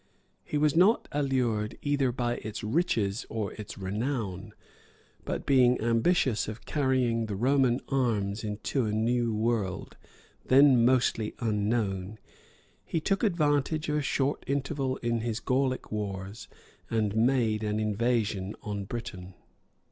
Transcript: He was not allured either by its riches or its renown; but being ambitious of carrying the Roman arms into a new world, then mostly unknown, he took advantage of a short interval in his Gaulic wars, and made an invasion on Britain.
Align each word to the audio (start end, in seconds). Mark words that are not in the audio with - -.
He 0.43 0.57
was 0.57 0.75
not 0.75 1.07
allured 1.11 1.77
either 1.83 2.11
by 2.11 2.37
its 2.37 2.63
riches 2.63 3.23
or 3.29 3.53
its 3.53 3.77
renown; 3.77 4.53
but 5.25 5.45
being 5.45 5.79
ambitious 5.79 6.47
of 6.47 6.65
carrying 6.65 7.27
the 7.27 7.35
Roman 7.35 7.81
arms 7.87 8.43
into 8.43 8.87
a 8.87 8.91
new 8.93 9.31
world, 9.31 9.97
then 10.45 10.83
mostly 10.83 11.35
unknown, 11.37 12.17
he 12.83 12.99
took 12.99 13.21
advantage 13.21 13.89
of 13.89 13.97
a 13.97 14.01
short 14.01 14.43
interval 14.47 14.97
in 15.03 15.19
his 15.21 15.39
Gaulic 15.39 15.91
wars, 15.91 16.47
and 16.89 17.15
made 17.15 17.61
an 17.63 17.79
invasion 17.79 18.55
on 18.63 18.85
Britain. 18.85 19.35